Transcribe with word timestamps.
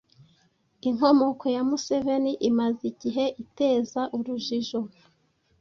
Inkomoko 0.89 1.45
ya 1.55 1.61
Museveni 1.69 2.33
imaze 2.49 2.81
igihe 2.91 3.23
iteza 3.43 4.01
urujijo 4.17 4.79